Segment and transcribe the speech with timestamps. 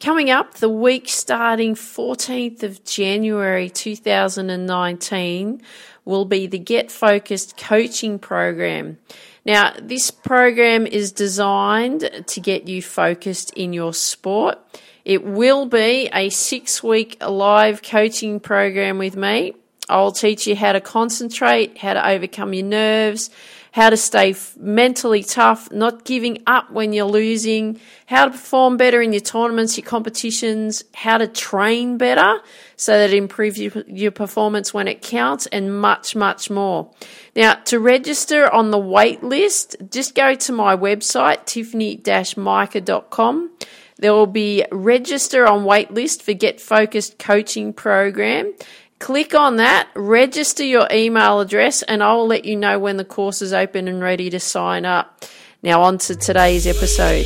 [0.00, 5.62] Coming up, the week starting 14th of January 2019
[6.04, 8.98] will be the Get Focused coaching program.
[9.44, 14.60] Now, this program is designed to get you focused in your sport.
[15.04, 19.54] It will be a six week live coaching program with me.
[19.88, 23.30] I'll teach you how to concentrate, how to overcome your nerves,
[23.78, 29.00] how to stay mentally tough, not giving up when you're losing, how to perform better
[29.00, 32.40] in your tournaments, your competitions, how to train better
[32.74, 36.90] so that it improves your, your performance when it counts, and much, much more.
[37.36, 43.50] Now, to register on the wait list, just go to my website, tiffany-mica.com.
[44.00, 48.54] There will be register on waitlist for Get Focused coaching program.
[48.98, 53.04] Click on that, register your email address, and I will let you know when the
[53.04, 55.24] course is open and ready to sign up.
[55.62, 57.24] Now, on to today's episode.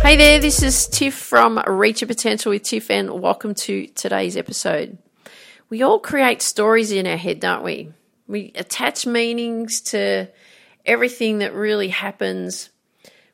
[0.00, 4.36] Hey there, this is Tiff from Reach Your Potential with Tiff, and welcome to today's
[4.36, 4.96] episode.
[5.70, 7.92] We all create stories in our head, don't we?
[8.28, 10.28] We attach meanings to
[10.86, 12.70] everything that really happens.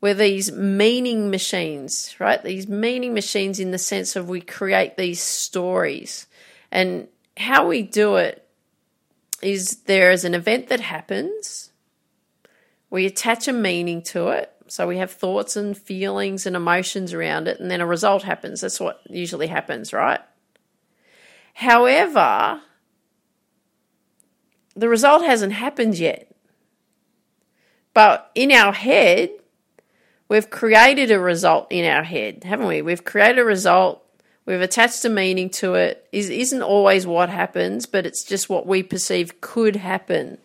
[0.00, 2.42] We're these meaning machines, right?
[2.42, 6.26] These meaning machines in the sense of we create these stories.
[6.70, 8.46] And how we do it
[9.42, 11.70] is there is an event that happens,
[12.88, 14.52] we attach a meaning to it.
[14.66, 18.60] So we have thoughts and feelings and emotions around it, and then a result happens.
[18.60, 20.20] That's what usually happens, right?
[21.54, 22.60] However,
[24.76, 26.32] the result hasn't happened yet.
[27.92, 29.30] But in our head,
[30.30, 32.80] we've created a result in our head, haven't we?
[32.80, 34.02] We've created a result,
[34.46, 36.08] we've attached a meaning to it.
[36.12, 40.38] Isn't always what happens, but it's just what we perceive could happen.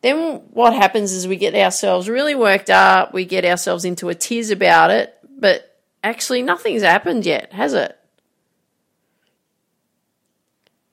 [0.00, 4.14] Then what happens is we get ourselves really worked up, we get ourselves into a
[4.14, 7.96] tears about it, but actually nothing's happened yet, has it?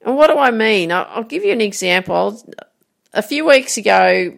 [0.03, 0.91] And what do I mean?
[0.91, 2.41] I'll give you an example.
[3.13, 4.37] A few weeks ago,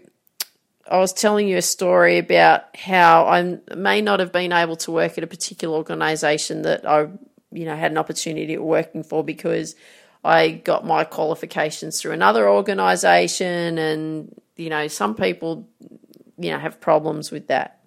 [0.89, 4.91] I was telling you a story about how I may not have been able to
[4.91, 7.07] work at a particular organisation that I,
[7.51, 9.75] you know, had an opportunity at working for because
[10.23, 15.67] I got my qualifications through another organisation, and you know, some people,
[16.37, 17.79] you know, have problems with that.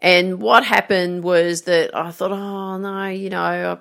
[0.00, 3.78] And what happened was that I thought, oh no, you know,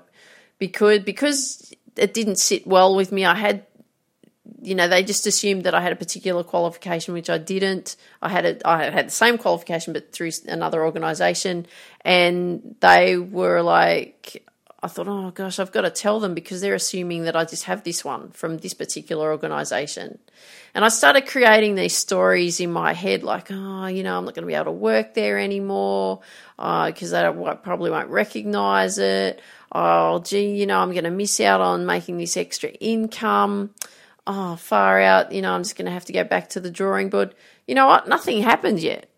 [0.60, 3.26] because because it didn't sit well with me.
[3.26, 3.66] I had,
[4.66, 7.96] you know, they just assumed that I had a particular qualification, which I didn't.
[8.22, 11.68] I had a, I had the same qualification, but through another organisation,
[12.02, 14.44] and they were like,
[14.82, 17.64] I thought, oh gosh, I've got to tell them because they're assuming that I just
[17.64, 20.20] have this one from this particular organisation.
[20.74, 24.36] And I started creating these stories in my head, like, oh, you know, I'm not
[24.36, 26.20] going to be able to work there anymore
[26.58, 29.42] because uh, they probably won't recognise it
[29.76, 33.72] oh, gee, you know, I'm going to miss out on making this extra income.
[34.28, 36.72] Oh, far out, you know, I'm just going to have to go back to the
[36.72, 37.36] drawing board.
[37.68, 38.08] You know what?
[38.08, 39.10] Nothing happened yet.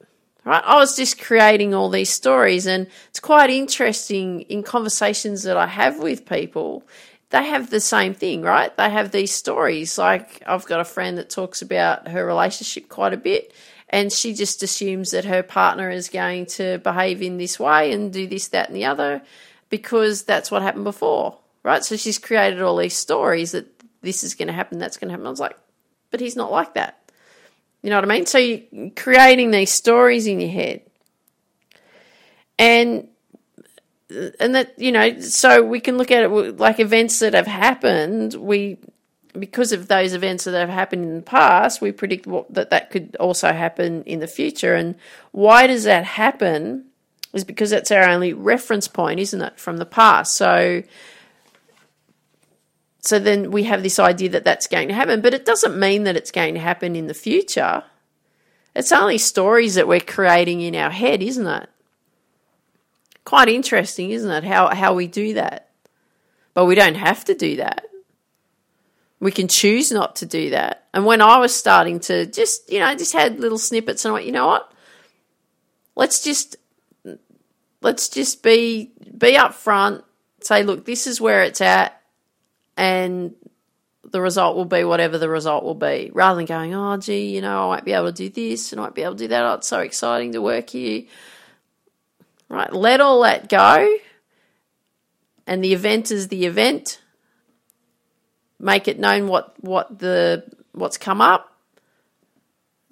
[0.43, 0.63] Right?
[0.65, 5.67] I was just creating all these stories, and it's quite interesting in conversations that I
[5.67, 6.83] have with people.
[7.31, 8.75] They have the same thing, right?
[8.77, 9.97] They have these stories.
[9.97, 13.53] Like, I've got a friend that talks about her relationship quite a bit,
[13.89, 18.13] and she just assumes that her partner is going to behave in this way and
[18.13, 19.21] do this, that, and the other
[19.69, 21.83] because that's what happened before, right?
[21.83, 23.76] So she's created all these stories that
[24.07, 25.27] this is going to happen, that's going to happen.
[25.27, 25.57] I was like,
[26.09, 27.11] but he's not like that.
[27.81, 28.25] You know what I mean?
[28.25, 30.81] So you're creating these stories in your head.
[32.57, 33.07] And
[34.09, 38.33] and that you know so we can look at it like events that have happened
[38.35, 38.77] we
[39.37, 42.89] because of those events that have happened in the past we predict what, that that
[42.89, 44.95] could also happen in the future and
[45.33, 46.85] why does that happen
[47.33, 50.35] is because that's our only reference point, isn't it, from the past?
[50.35, 50.83] So,
[53.01, 56.03] so then we have this idea that that's going to happen, but it doesn't mean
[56.03, 57.83] that it's going to happen in the future.
[58.75, 61.69] It's only stories that we're creating in our head, isn't it?
[63.23, 64.43] Quite interesting, isn't it?
[64.43, 65.69] How how we do that,
[66.53, 67.85] but we don't have to do that.
[69.19, 70.85] We can choose not to do that.
[70.93, 74.13] And when I was starting to just, you know, just had little snippets, and I
[74.13, 74.71] went, you know what?
[75.95, 76.55] Let's just
[77.81, 80.03] let's just be be upfront.
[80.41, 81.96] Say, look, this is where it's at,
[82.77, 83.33] and
[84.09, 86.11] the result will be whatever the result will be.
[86.13, 88.79] Rather than going, oh, gee, you know, I might be able to do this and
[88.79, 89.43] I might be able to do that.
[89.43, 91.03] Oh, it's so exciting to work here.
[92.47, 93.97] Right, let all that go.
[95.45, 97.01] And the event is the event.
[98.59, 101.53] Make it known what what the what's come up.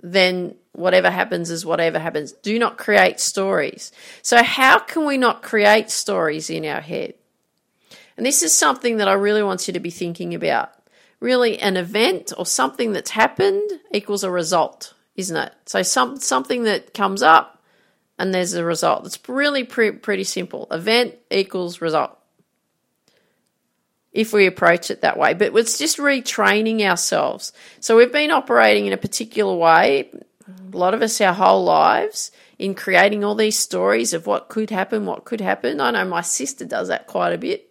[0.03, 2.33] then whatever happens is whatever happens.
[2.33, 3.91] Do not create stories.
[4.21, 7.15] So, how can we not create stories in our head?
[8.17, 10.71] And this is something that I really want you to be thinking about.
[11.19, 15.53] Really, an event or something that's happened equals a result, isn't it?
[15.65, 17.63] So, some, something that comes up
[18.17, 19.05] and there's a result.
[19.05, 20.67] It's really pre- pretty simple.
[20.71, 22.17] Event equals result
[24.15, 25.33] if we approach it that way.
[25.33, 27.51] But it's just retraining ourselves.
[27.81, 30.09] So we've been operating in a particular way,
[30.47, 34.69] a lot of us our whole lives, in creating all these stories of what could
[34.69, 35.81] happen, what could happen.
[35.81, 37.69] I know my sister does that quite a bit.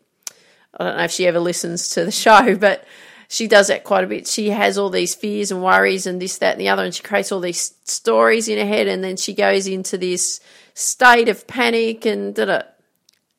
[0.76, 2.85] I don't know if she ever listens to the show, but
[3.29, 4.26] she does that quite a bit.
[4.26, 7.03] She has all these fears and worries and this, that, and the other, and she
[7.03, 10.41] creates all these stories in her head, and then she goes into this
[10.75, 12.62] state of panic and da da.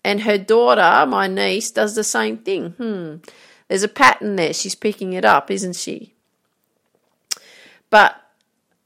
[0.04, 2.72] And her daughter, my niece, does the same thing.
[2.72, 3.16] Hmm.
[3.68, 4.54] There's a pattern there.
[4.54, 6.14] She's picking it up, isn't she?
[7.90, 8.22] But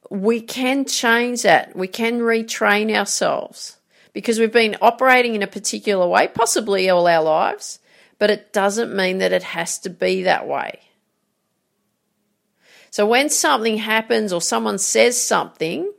[0.09, 1.75] we can change that.
[1.75, 3.77] We can retrain ourselves
[4.13, 7.79] because we've been operating in a particular way, possibly all our lives,
[8.19, 10.79] but it doesn't mean that it has to be that way.
[12.91, 15.91] So when something happens or someone says something,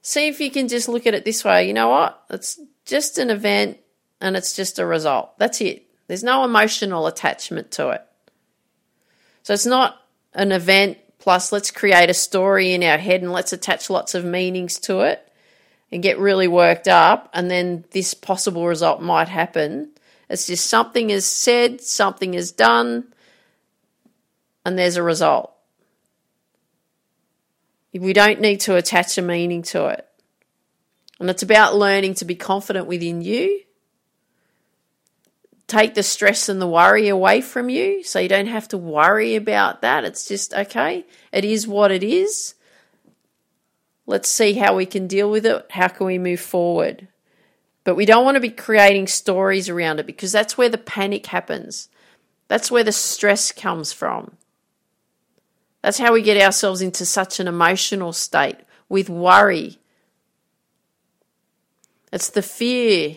[0.00, 1.66] see if you can just look at it this way.
[1.66, 2.22] You know what?
[2.30, 3.78] It's just an event
[4.20, 5.38] and it's just a result.
[5.38, 5.86] That's it.
[6.06, 8.02] There's no emotional attachment to it.
[9.42, 10.00] So it's not
[10.34, 14.24] an event plus let's create a story in our head and let's attach lots of
[14.24, 15.28] meanings to it
[15.90, 19.90] and get really worked up and then this possible result might happen.
[20.32, 23.12] It's just something is said, something is done,
[24.64, 25.52] and there's a result.
[27.92, 30.08] We don't need to attach a meaning to it.
[31.20, 33.60] And it's about learning to be confident within you.
[35.66, 39.36] Take the stress and the worry away from you so you don't have to worry
[39.36, 40.04] about that.
[40.04, 42.54] It's just, okay, it is what it is.
[44.06, 45.66] Let's see how we can deal with it.
[45.70, 47.08] How can we move forward?
[47.84, 51.26] But we don't want to be creating stories around it because that's where the panic
[51.26, 51.88] happens.
[52.48, 54.36] That's where the stress comes from.
[55.82, 58.58] That's how we get ourselves into such an emotional state
[58.88, 59.78] with worry.
[62.12, 63.16] It's the fear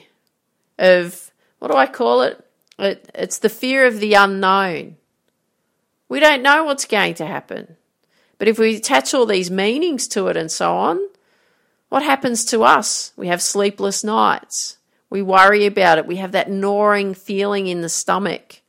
[0.79, 2.43] of, what do I call it?
[2.79, 3.09] it?
[3.13, 4.97] It's the fear of the unknown.
[6.09, 7.77] We don't know what's going to happen.
[8.37, 10.99] But if we attach all these meanings to it and so on,
[11.95, 13.13] what happens to us?
[13.15, 14.75] We have sleepless nights.
[15.09, 16.05] We worry about it.
[16.05, 18.61] We have that gnawing feeling in the stomach,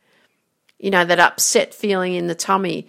[0.79, 2.87] you know, that upset feeling in the tummy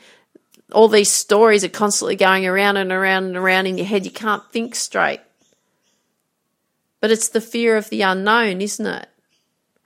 [0.71, 4.05] all these stories are constantly going around and around and around in your head.
[4.05, 5.21] You can't think straight.
[6.99, 9.07] But it's the fear of the unknown, isn't it?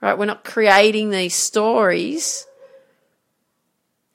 [0.02, 0.18] Right?
[0.18, 2.46] We're not creating these stories.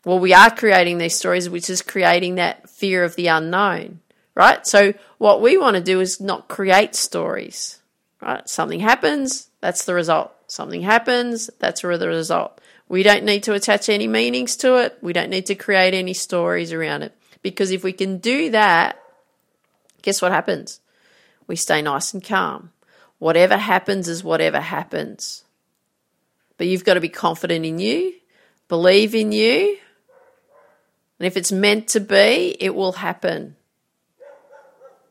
[0.06, 4.02] Well, we are creating these stories, which is creating that fear of the unknown,
[4.38, 4.68] right?
[4.68, 7.82] So, what we want to do is not create stories,
[8.22, 8.48] right?
[8.48, 10.32] Something happens, that's the result.
[10.46, 12.62] Something happens, that's the result.
[12.88, 14.98] We don't need to attach any meanings to it.
[15.02, 17.14] We don't need to create any stories around it.
[17.42, 19.02] Because if we can do that,
[20.04, 20.80] guess what happens?
[21.48, 22.72] We stay nice and calm.
[23.18, 25.44] Whatever happens is whatever happens.
[26.58, 28.14] But you've got to be confident in you,
[28.68, 29.80] believe in you,
[31.20, 33.57] and if it's meant to be, it will happen.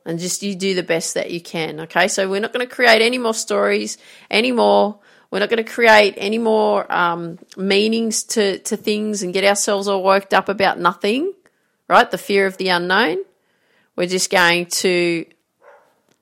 [0.07, 1.81] And just you do the best that you can.
[1.81, 3.99] Okay, so we're not going to create any more stories
[4.31, 5.01] anymore.
[5.33, 9.89] We're not going to create any more um, meanings to, to things and get ourselves
[9.89, 11.33] all worked up about nothing,
[11.89, 12.09] right?
[12.09, 13.19] The fear of the unknown.
[13.97, 15.27] We're just going to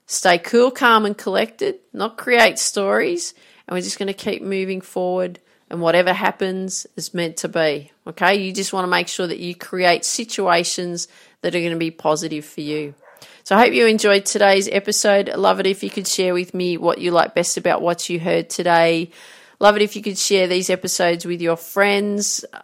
[0.07, 3.35] stay cool, calm, and collected, not create stories,
[3.69, 5.41] and we're just going to keep moving forward.
[5.69, 7.91] And whatever happens is meant to be.
[8.07, 11.09] Okay, you just want to make sure that you create situations
[11.43, 12.95] that are going to be positive for you.
[13.45, 15.29] So I hope you enjoyed today's episode.
[15.29, 18.19] Love it if you could share with me what you like best about what you
[18.19, 19.11] heard today.
[19.61, 22.61] Love it if you could share these episodes with your friends uh,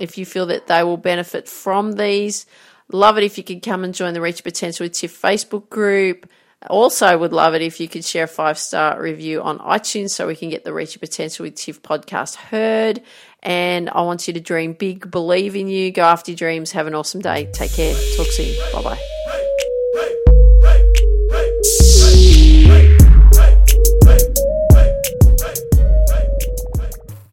[0.00, 2.46] if you feel that they will benefit from these.
[2.90, 6.28] Love it if you could come and join the Reach Potential with Tiff Facebook group.
[6.68, 10.26] Also, would love it if you could share a five star review on iTunes so
[10.26, 13.02] we can get the Reach Your Potential with Tiff podcast heard.
[13.40, 16.72] And I want you to dream big, believe in you, go after your dreams.
[16.72, 17.48] Have an awesome day.
[17.52, 17.94] Take care.
[18.16, 18.54] Talk soon.
[18.72, 19.13] Bye bye.